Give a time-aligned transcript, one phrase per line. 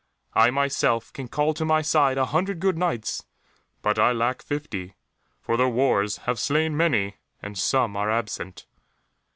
[0.33, 3.23] I myself can call to my side a hundred good Knights,
[3.83, 4.95] but I lack fifty,
[5.39, 8.65] for the wars have slain many, and some are absent."